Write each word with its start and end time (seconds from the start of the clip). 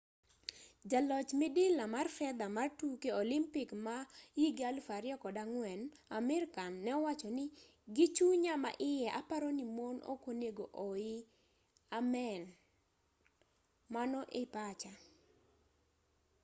jaloch 0.91 1.29
midila 1.39 1.85
mar 1.95 2.07
fedha 2.17 2.45
mar 2.57 2.69
tuke 2.79 3.09
olimpik 3.21 3.69
ma 3.85 3.97
2004 4.37 6.15
amir 6.17 6.43
khan 6.55 6.73
ne 6.85 6.91
owacho 6.99 7.29
ni 7.37 7.45
gi 7.95 8.05
chunya 8.15 8.53
ma 8.63 8.71
iye 8.89 9.07
aparo 9.19 9.49
ni 9.57 9.65
mon 9.77 9.95
ok 10.13 10.21
onego 10.33 10.65
oii 10.87 11.15
amen 11.97 12.41
mano 13.93 14.19
e 14.41 14.43
pacha 14.53 14.91